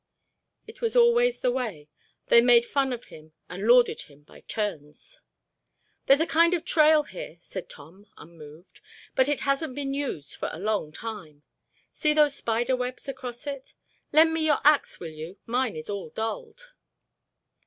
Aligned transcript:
It 0.65 0.81
was 0.81 0.95
always 0.95 1.41
the 1.41 1.51
way—they 1.51 2.41
made 2.41 2.65
fun 2.65 2.91
of 2.91 3.03
him 3.13 3.33
and 3.47 3.67
lauded 3.67 4.01
him 4.01 4.23
by 4.23 4.39
turns. 4.41 5.21
"There's 6.07 6.21
a 6.21 6.25
kind 6.25 6.55
of 6.55 6.65
trail 6.65 7.03
here," 7.03 7.37
said 7.39 7.69
Tom, 7.69 8.07
unmoved, 8.17 8.81
"but 9.13 9.29
it 9.29 9.41
hasn't 9.41 9.75
been 9.75 9.93
used 9.93 10.35
for 10.37 10.49
a 10.51 10.57
long 10.57 10.91
time—see 10.91 12.15
those 12.15 12.33
spider 12.33 12.75
webs 12.75 13.07
across 13.07 13.45
it? 13.45 13.75
Lend 14.11 14.33
me 14.33 14.43
your 14.43 14.57
axe, 14.63 14.99
will 14.99 15.11
you, 15.11 15.37
mine 15.45 15.75
is 15.75 15.87
all 15.87 16.09
dulled." 16.09 16.73